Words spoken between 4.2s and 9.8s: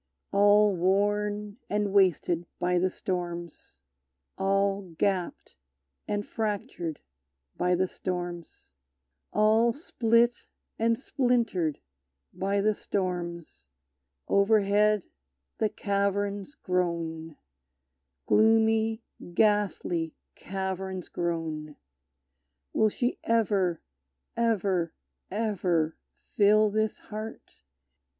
All gapped and fractured by the storms, All